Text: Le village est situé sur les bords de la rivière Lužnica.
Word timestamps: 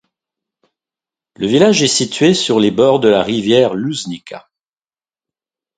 Le 1.35 1.45
village 1.45 1.83
est 1.83 1.87
situé 1.87 2.33
sur 2.33 2.59
les 2.59 2.71
bords 2.71 2.99
de 3.01 3.07
la 3.07 3.21
rivière 3.21 3.75
Lužnica. 3.75 4.49